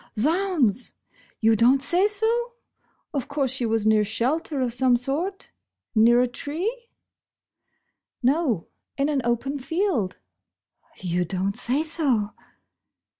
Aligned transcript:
"Z'hounds! 0.19 0.93
You 1.41 1.55
don't 1.55 1.79
say 1.79 2.07
so? 2.07 2.53
Of 3.13 3.27
course 3.27 3.51
she 3.51 3.67
was 3.67 3.85
near 3.85 4.03
shelter 4.03 4.59
of 4.59 4.73
some 4.73 4.97
sort? 4.97 5.51
Near 5.93 6.21
a 6.21 6.27
tree?"" 6.27 6.87
No, 8.23 8.65
in 8.97 9.09
an 9.09 9.21
open 9.23 9.59
field." 9.59 10.17
"You 10.97 11.23
don't 11.23 11.55
say 11.55 11.83
so?" 11.83 12.31